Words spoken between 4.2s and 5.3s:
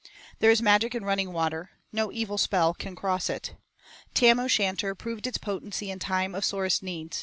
O'Shanter proved